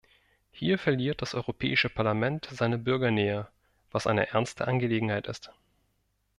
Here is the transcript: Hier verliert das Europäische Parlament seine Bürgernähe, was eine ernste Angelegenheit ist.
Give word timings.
Hier 0.51 0.79
verliert 0.79 1.21
das 1.21 1.35
Europäische 1.35 1.87
Parlament 1.87 2.49
seine 2.51 2.79
Bürgernähe, 2.79 3.47
was 3.91 4.07
eine 4.07 4.29
ernste 4.29 4.67
Angelegenheit 4.67 5.27
ist. 5.27 5.53